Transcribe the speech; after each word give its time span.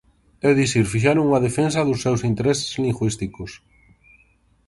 É 0.47 0.49
dicir, 0.61 0.85
fixeron 0.93 1.27
unha 1.29 1.43
defensa 1.47 1.85
dos 1.87 2.01
seus 2.03 2.21
intereses 2.29 2.71
lingüísticos. 2.83 3.51